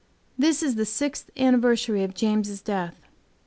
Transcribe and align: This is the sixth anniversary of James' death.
This 0.35 0.63
is 0.63 0.73
the 0.73 0.85
sixth 0.87 1.29
anniversary 1.37 2.03
of 2.03 2.15
James' 2.15 2.59
death. 2.63 2.95